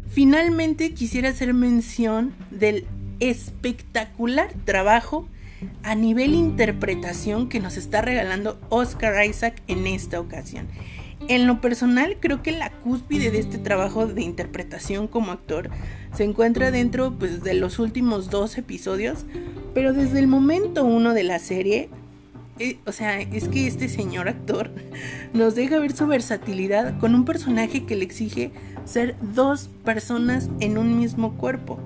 Finalmente 0.08 0.94
quisiera 0.94 1.30
hacer 1.30 1.52
mención 1.54 2.32
del 2.52 2.86
espectacular 3.18 4.52
trabajo 4.64 5.28
a 5.82 5.96
nivel 5.96 6.34
interpretación 6.34 7.48
que 7.48 7.58
nos 7.58 7.76
está 7.76 8.00
regalando 8.00 8.60
Oscar 8.68 9.24
Isaac 9.26 9.60
en 9.66 9.88
esta 9.88 10.20
ocasión. 10.20 10.68
En 11.26 11.48
lo 11.48 11.60
personal, 11.60 12.16
creo 12.20 12.44
que 12.44 12.52
la 12.52 12.70
cúspide 12.70 13.32
de 13.32 13.40
este 13.40 13.58
trabajo 13.58 14.06
de 14.06 14.22
interpretación 14.22 15.08
como 15.08 15.32
actor 15.32 15.68
se 16.14 16.22
encuentra 16.22 16.70
dentro 16.70 17.18
pues, 17.18 17.42
de 17.42 17.54
los 17.54 17.80
últimos 17.80 18.30
dos 18.30 18.56
episodios, 18.56 19.26
pero 19.74 19.92
desde 19.92 20.20
el 20.20 20.28
momento 20.28 20.84
uno 20.84 21.12
de 21.12 21.24
la 21.24 21.40
serie 21.40 21.90
o 22.86 22.92
sea, 22.92 23.20
es 23.20 23.48
que 23.48 23.66
este 23.66 23.88
señor 23.88 24.28
actor 24.28 24.70
nos 25.32 25.54
deja 25.54 25.78
ver 25.78 25.92
su 25.92 26.06
versatilidad 26.06 26.98
con 26.98 27.14
un 27.14 27.24
personaje 27.24 27.84
que 27.84 27.96
le 27.96 28.04
exige 28.04 28.52
ser 28.84 29.16
dos 29.20 29.70
personas 29.84 30.50
en 30.60 30.78
un 30.78 30.98
mismo 30.98 31.36
cuerpo. 31.36 31.78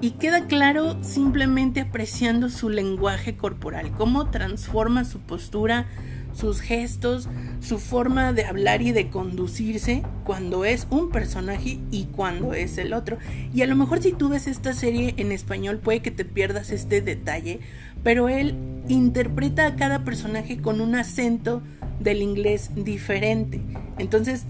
Y 0.00 0.12
queda 0.12 0.46
claro 0.46 1.02
simplemente 1.02 1.80
apreciando 1.80 2.50
su 2.50 2.68
lenguaje 2.68 3.36
corporal, 3.36 3.92
cómo 3.92 4.30
transforma 4.30 5.04
su 5.06 5.20
postura, 5.20 5.86
sus 6.34 6.60
gestos, 6.60 7.28
su 7.60 7.78
forma 7.78 8.34
de 8.34 8.44
hablar 8.44 8.82
y 8.82 8.92
de 8.92 9.08
conducirse 9.08 10.02
cuando 10.24 10.66
es 10.66 10.86
un 10.90 11.10
personaje 11.10 11.80
y 11.90 12.04
cuando 12.04 12.52
es 12.52 12.76
el 12.76 12.92
otro. 12.92 13.16
Y 13.54 13.62
a 13.62 13.66
lo 13.66 13.74
mejor 13.74 14.02
si 14.02 14.12
tú 14.12 14.28
ves 14.28 14.46
esta 14.46 14.74
serie 14.74 15.14
en 15.16 15.32
español 15.32 15.78
puede 15.78 16.00
que 16.00 16.10
te 16.10 16.26
pierdas 16.26 16.70
este 16.70 17.00
detalle, 17.00 17.60
pero 18.02 18.28
él 18.28 18.54
interpreta 18.88 19.66
a 19.66 19.76
cada 19.76 20.04
personaje 20.04 20.58
con 20.58 20.80
un 20.80 20.94
acento 20.94 21.62
del 22.00 22.22
inglés 22.22 22.70
diferente. 22.74 23.60
Entonces, 23.98 24.44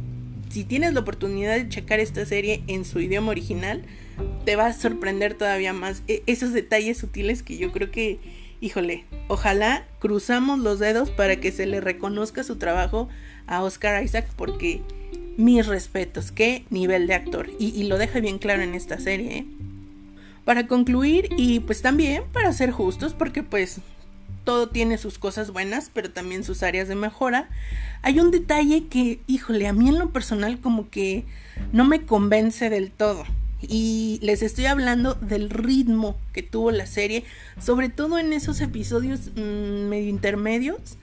si 0.51 0.65
tienes 0.65 0.93
la 0.95 1.01
oportunidad 1.01 1.55
de 1.55 1.69
checar 1.69 2.01
esta 2.01 2.25
serie 2.27 2.63
en 2.67 2.85
su 2.85 3.01
idioma 3.01 3.31
original, 3.31 3.83
te 4.45 4.57
va 4.57 4.67
a 4.67 4.73
sorprender 4.73 5.35
todavía 5.35 5.73
más 5.73 6.03
e-, 6.09 6.23
esos 6.27 6.53
detalles 6.53 6.99
sutiles 6.99 7.43
que 7.43 7.57
yo 7.57 7.73
creo 7.73 7.91
que 7.91 8.19
híjole, 8.61 9.05
ojalá 9.29 9.87
cruzamos 9.99 10.59
los 10.59 10.79
dedos 10.79 11.11
para 11.11 11.37
que 11.37 11.53
se 11.53 11.67
le 11.67 11.81
reconozca 11.81 12.43
su 12.43 12.57
trabajo 12.57 13.09
a 13.47 13.63
Oscar 13.63 14.03
Isaac 14.03 14.27
porque 14.37 14.83
mis 15.37 15.67
respetos, 15.67 16.33
qué 16.33 16.65
nivel 16.71 17.07
de 17.07 17.15
actor. 17.15 17.51
Y, 17.59 17.83
lo 17.85 17.99
deja 17.99 18.21
bien 18.21 18.39
claro 18.39 18.63
en 18.63 18.75
esta 18.75 18.99
serie. 18.99 19.39
¿eh? 19.39 19.47
Para 20.47 20.67
concluir 20.67 21.29
y 21.37 21.61
pues 21.61 21.83
también 21.83 22.23
para 22.33 22.53
ser 22.53 22.71
justos 22.71 23.13
porque 23.13 23.43
pues 23.43 23.81
todo 24.45 24.69
tiene 24.69 24.97
sus 24.97 25.19
cosas 25.19 25.51
buenas 25.51 25.91
pero 25.93 26.11
también 26.13 26.45
sus 26.45 26.63
áreas 26.63 26.89
de 26.89 26.95
mejora. 26.95 27.51
Hay 28.03 28.21
un 28.21 28.31
detalle 28.31 28.87
que, 28.87 29.21
híjole, 29.27 29.67
a 29.67 29.75
mí 29.75 29.89
en 29.89 29.99
lo 29.99 30.11
personal 30.11 30.61
como 30.61 30.89
que 30.89 31.27
no 31.73 31.85
me 31.85 32.07
convence 32.07 32.71
del 32.71 32.91
todo. 32.91 33.25
Y 33.61 34.21
les 34.23 34.43
estoy 34.43 34.67
hablando 34.67 35.15
del 35.15 35.51
ritmo 35.51 36.17
que 36.33 36.43
tuvo 36.43 36.71
la 36.71 36.87
serie, 36.87 37.25
sobre 37.61 37.89
todo 37.89 38.19
en 38.19 38.33
esos 38.33 38.61
episodios 38.61 39.33
mm, 39.35 39.89
medio 39.89 40.09
intermedios, 40.09 40.97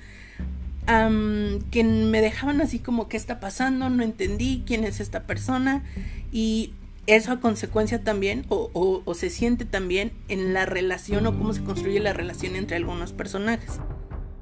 que 0.85 1.83
me 1.83 2.21
dejaban 2.21 2.61
así 2.61 2.79
como 2.79 3.07
qué 3.07 3.17
está 3.17 3.39
pasando, 3.39 3.89
no 3.89 4.03
entendí 4.03 4.63
quién 4.65 4.83
es 4.83 4.99
esta 4.99 5.23
persona 5.23 5.83
y 6.31 6.73
eso 7.05 7.31
a 7.31 7.39
consecuencia 7.39 8.03
también 8.03 8.45
o, 8.49 9.01
se 9.13 9.29
siente 9.29 9.65
también 9.65 10.13
en 10.29 10.53
la 10.53 10.65
relación 10.65 11.25
o 11.27 11.37
cómo 11.37 11.53
se 11.53 11.63
construye 11.63 11.99
la 11.99 12.13
relación 12.13 12.55
entre 12.55 12.77
algunos 12.77 13.13
personajes. 13.13 13.79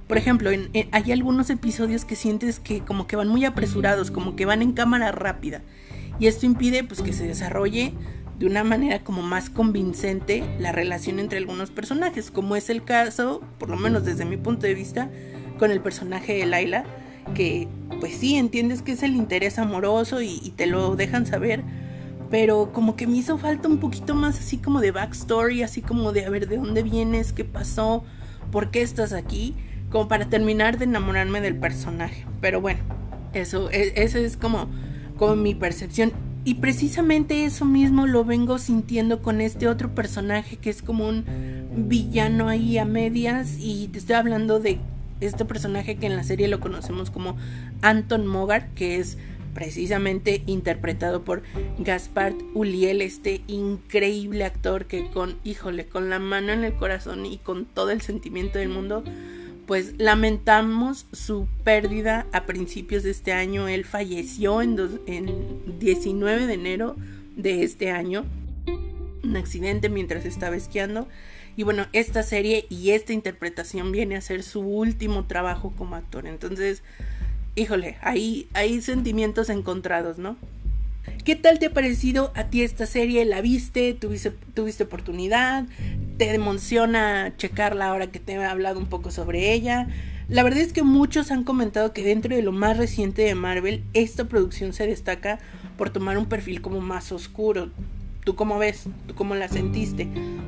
Por 0.08 0.18
ejemplo, 0.18 0.50
hay 0.92 1.12
algunos 1.12 1.50
episodios 1.50 2.06
que 2.06 2.16
sientes 2.16 2.60
que 2.60 2.82
como 2.82 3.08
que 3.08 3.16
van 3.16 3.30
muy 3.30 3.46
apresurados, 3.46 4.12
como 4.12 4.36
que 4.36 4.46
van 4.46 4.62
en 4.62 4.74
cámara 4.74 5.12
rápida 5.12 5.62
y 6.20 6.28
esto 6.28 6.46
impide 6.46 6.84
pues 6.84 7.02
que 7.02 7.14
se 7.14 7.26
desarrolle 7.26 7.94
de 8.38 8.46
una 8.46 8.64
manera 8.64 9.04
como 9.04 9.22
más 9.22 9.50
convincente 9.50 10.44
la 10.60 10.72
relación 10.72 11.20
entre 11.20 11.38
algunos 11.38 11.72
personajes, 11.72 12.32
como 12.32 12.56
es 12.56 12.70
el 12.70 12.84
caso, 12.84 13.42
por 13.60 13.70
lo 13.70 13.78
menos 13.78 14.04
desde 14.04 14.26
mi 14.26 14.38
punto 14.38 14.68
de 14.68 14.74
vista, 14.74 15.10
con 15.58 15.72
el 15.72 15.80
personaje 15.80 16.34
de 16.34 16.46
Laila, 16.46 16.84
que 17.36 17.68
pues 18.00 18.16
sí, 18.16 18.36
entiendes 18.36 18.82
que 18.82 18.94
es 18.94 19.04
el 19.04 19.16
interés 19.16 19.60
amoroso 19.60 20.22
y 20.22 20.54
te 20.56 20.66
lo 20.66 20.96
dejan 20.96 21.26
saber, 21.26 21.64
pero 22.32 22.72
como 22.72 22.96
que 22.96 23.06
me 23.06 23.18
hizo 23.18 23.38
falta 23.38 23.68
un 23.68 23.78
poquito 23.78 24.16
más 24.16 24.40
así 24.40 24.58
como 24.58 24.80
de 24.80 24.92
backstory, 24.92 25.64
así 25.64 25.82
como 25.82 26.14
de 26.14 26.26
a 26.26 26.30
ver 26.30 26.48
de 26.48 26.58
dónde 26.58 26.82
vienes, 26.82 27.34
qué 27.34 27.44
pasó, 27.44 28.06
por 28.52 28.72
qué 28.72 28.82
estás 28.82 29.12
aquí, 29.12 29.54
como 29.90 30.08
para 30.08 30.30
terminar 30.30 30.78
de 30.78 30.86
enamorarme 30.86 31.42
del 31.42 31.58
personaje. 31.58 32.26
Pero 32.40 32.62
bueno, 32.62 32.80
eso, 33.34 33.70
e, 33.70 33.94
eso 33.98 34.18
es 34.18 34.38
como, 34.38 34.70
como 35.18 35.36
mi 35.36 35.54
percepción. 35.54 36.14
Y 36.46 36.56
precisamente 36.56 37.46
eso 37.46 37.66
mismo 37.66 38.08
lo 38.08 38.24
vengo 38.24 38.58
sintiendo 38.58 39.22
con 39.22 39.42
este 39.42 39.68
otro 39.68 39.94
personaje 39.94 40.58
que 40.58 40.72
es 40.72 40.82
como 40.82 41.08
un 41.08 41.26
villano 41.88 42.48
ahí 42.48 42.78
a 42.78 42.86
medias. 42.86 43.58
Y 43.60 43.90
te 43.90 44.00
estoy 44.00 44.16
hablando 44.16 44.60
de 44.60 44.80
este 45.20 45.46
personaje 45.46 45.98
que 45.98 46.08
en 46.08 46.16
la 46.16 46.24
serie 46.24 46.48
lo 46.48 46.62
conocemos 46.62 47.12
como 47.12 47.36
Anton 47.82 48.26
Mogar, 48.26 48.70
que 48.70 49.00
es 49.00 49.18
precisamente 49.54 50.44
interpretado 50.46 51.24
por 51.24 51.44
Gaspard 51.80 52.36
Uliel, 52.54 53.02
este 53.02 53.42
increíble 53.48 54.44
actor 54.44 54.86
que 54.86 55.10
con, 55.10 55.38
híjole, 55.44 55.86
con 55.86 56.10
la 56.10 56.20
mano 56.20 56.52
en 56.52 56.64
el 56.64 56.74
corazón 56.74 57.26
y 57.26 57.38
con 57.38 57.66
todo 57.66 57.92
el 57.92 58.02
sentimiento 58.02 58.60
del 58.60 58.70
mundo, 58.70 59.04
pues 59.66 59.94
lamentamos 59.98 61.06
su 61.12 61.48
pérdida 61.64 62.28
a 62.32 62.46
principios 62.46 63.04
de 63.04 63.12
este 63.12 63.32
año. 63.32 63.68
Él 63.68 63.86
falleció 63.86 64.62
en, 64.62 64.78
en 65.08 65.80
19 65.80 66.48
de 66.48 66.54
enero 66.54 66.96
de 67.36 67.64
este 67.64 67.92
año, 67.92 68.26
un 69.24 69.38
accidente 69.38 69.90
mientras 69.90 70.26
estaba 70.26 70.56
esquiando. 70.56 71.08
Y 71.56 71.64
bueno, 71.64 71.86
esta 71.94 72.24
serie 72.24 72.66
y 72.70 72.92
esta 72.92 73.14
interpretación 73.14 73.92
viene 73.92 74.16
a 74.16 74.22
ser 74.22 74.44
su 74.44 74.62
último 74.62 75.26
trabajo 75.26 75.74
como 75.78 75.96
actor. 75.96 76.26
Entonces, 76.26 76.82
híjole, 77.56 77.98
hay, 78.02 78.48
hay 78.54 78.82
sentimientos 78.82 79.50
encontrados, 79.50 80.18
¿no? 80.18 80.38
¿Qué 81.24 81.36
tal 81.36 81.60
te 81.60 81.68
ha 81.68 81.74
parecido 81.74 82.32
a 82.36 82.46
ti 82.46 82.62
esta 82.62 82.86
serie? 82.86 83.26
¿La 83.26 83.42
viste? 83.42 83.94
¿Tuviste, 83.94 84.32
tuviste 84.54 84.84
oportunidad? 84.84 85.66
¿Te 86.18 86.34
emociona 86.34 87.34
checarla 87.38 87.90
ahora 87.90 88.08
que 88.08 88.20
te 88.20 88.34
he 88.34 88.44
hablado 88.44 88.80
un 88.80 88.88
poco 88.88 89.12
sobre 89.12 89.54
ella? 89.54 89.88
La 90.30 90.44
verdad 90.44 90.62
es 90.62 90.74
que 90.74 90.84
muchos 90.84 91.32
han 91.32 91.44
comentado 91.44 91.94
que 91.94 92.04
dentro 92.04 92.36
de 92.36 92.42
lo 92.42 92.52
más 92.52 92.78
reciente 92.78 93.24
de 93.24 93.36
Marvel, 93.36 93.84
esta 93.94 94.26
producción 94.26 94.74
se 94.74 94.88
destaca 94.88 95.40
por 95.78 95.90
tomar 95.90 96.18
un 96.18 96.28
perfil 96.28 96.62
como 96.62 96.80
más 96.80 97.12
oscuro. 97.12 97.70
¿Tú 98.24 98.36
cómo 98.36 98.58
ves? 98.60 98.86
¿Tú 99.08 99.16
cómo 99.16 99.36
la 99.36 99.48
sentiste? 99.48 100.08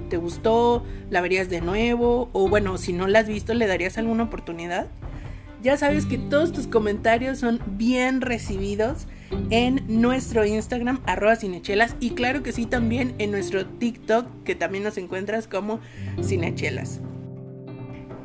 ¿Te 0.10 0.18
gustó? 0.18 0.86
¿La 1.10 1.22
verías 1.22 1.50
de 1.50 1.62
nuevo? 1.62 2.30
O 2.34 2.48
bueno, 2.48 2.78
si 2.78 2.94
no 2.94 3.08
la 3.08 3.20
has 3.20 3.28
visto, 3.28 3.54
¿le 3.54 3.68
darías 3.68 3.98
alguna 3.98 4.24
oportunidad? 4.24 4.88
Ya 5.64 5.78
sabes 5.78 6.06
que 6.06 6.18
todos 6.18 6.52
tus 6.52 6.68
comentarios 6.68 7.40
son 7.40 7.62
bien 7.66 8.20
recibidos 8.20 9.08
en 9.50 9.82
nuestro 9.88 10.46
Instagram, 10.46 11.00
arroba 11.06 11.38
cinechelas, 11.38 11.96
y 12.02 12.12
claro 12.12 12.44
que 12.44 12.52
sí 12.52 12.66
también 12.66 13.16
en 13.18 13.32
nuestro 13.32 13.66
TikTok, 13.66 14.28
que 14.44 14.56
también 14.56 14.84
nos 14.84 14.98
encuentras 14.98 15.48
como 15.48 15.80
cinechelas. 16.22 17.00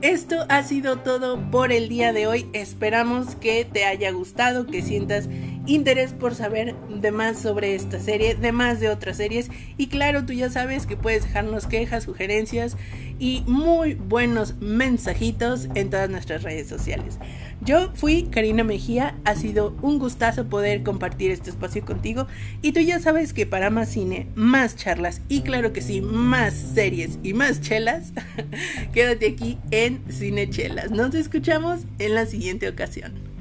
Esto 0.01 0.47
ha 0.49 0.65
sido 0.65 0.99
todo 0.99 1.51
por 1.51 1.71
el 1.71 1.89
día 1.89 2.13
de 2.13 2.27
hoy. 2.27 2.49
Esperamos 2.53 3.37
que 3.37 3.65
te 3.65 3.85
haya 3.85 4.11
gustado, 4.11 4.67
que 4.67 4.83
sientas 4.83 5.29
interés 5.69 6.13
por 6.13 6.35
saber 6.35 6.75
de 6.89 7.13
más 7.13 7.39
sobre 7.39 7.75
esta 7.75 8.01
serie, 8.01 8.35
de 8.35 8.53
más 8.53 8.81
de 8.81 8.89
otras 8.89 9.19
series. 9.19 9.51
Y 9.77 9.89
claro, 9.89 10.25
tú 10.25 10.33
ya 10.33 10.51
sabes 10.51 10.87
que 10.87 10.97
puedes 10.97 11.25
dejarnos 11.25 11.67
quejas, 11.67 12.05
sugerencias 12.05 12.77
y 13.19 13.43
muy 13.47 13.95
buenos 13.95 14.55
mensajitos 14.61 15.69
en 15.75 15.91
todas 15.91 16.09
nuestras 16.09 16.43
redes 16.43 16.69
sociales. 16.69 17.19
Yo 17.61 17.91
fui 17.95 18.25
Karina 18.25 18.65
Mejía, 18.65 19.17
ha 19.25 19.35
sido 19.35 19.77
un 19.83 19.99
gustazo 19.99 20.49
poder 20.49 20.83
compartir 20.83 21.33
este 21.33 21.51
espacio 21.51 21.85
contigo 21.85 22.27
y 22.63 22.73
tú 22.73 22.81
ya 22.81 23.01
sabes 23.01 23.33
que 23.33 23.47
para 23.47 23.69
más 23.71 23.89
cine, 23.89 24.29
más 24.37 24.77
charlas 24.77 25.21
y 25.29 25.43
claro 25.43 25.73
que 25.73 25.83
sí, 25.83 26.01
más 26.01 26.55
series 26.55 27.19
y 27.23 27.35
más 27.35 27.61
chelas, 27.61 28.13
quédate 28.93 29.27
aquí 29.27 29.59
en 29.71 30.01
Cine 30.09 30.49
Chelas. 30.49 30.91
Nos 30.93 31.15
escuchamos 31.15 31.81
en 31.99 32.15
la 32.15 32.27
siguiente 32.27 32.69
ocasión. 32.69 33.38